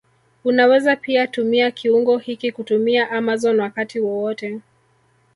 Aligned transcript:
Unaweza 0.43 0.95
pia 0.95 1.27
tumia 1.27 1.71
kiungo 1.71 2.17
hiki 2.17 2.51
kutumia 2.51 3.11
Amazon 3.11 3.59
wakati 3.59 3.99
wowote 3.99 4.59